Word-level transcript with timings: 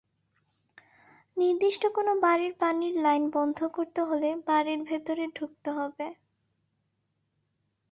নির্দিষ্ট 1.37 1.83
কোনো 1.95 2.11
বাড়ির 2.23 2.53
পানির 2.59 2.93
লাইন 3.01 3.23
বন্ধ 3.35 3.59
করতে 3.75 4.01
হলে 4.09 4.29
বাড়ির 4.47 4.79
ভেতরে 4.83 5.23
ঢুকতে 5.37 5.69
হবে। 5.77 6.07